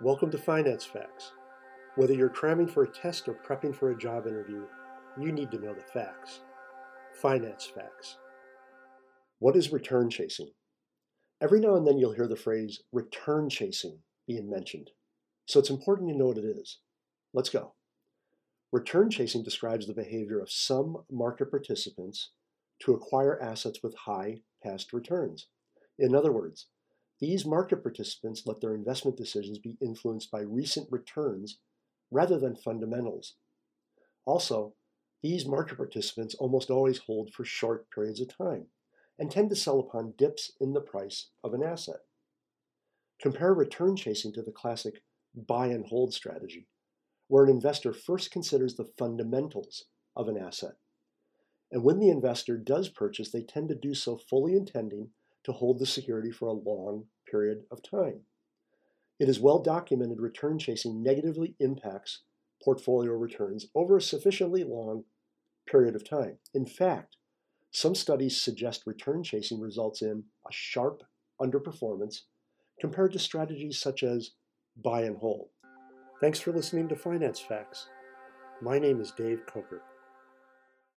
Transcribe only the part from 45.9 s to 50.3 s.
strategy, where an investor first considers the fundamentals of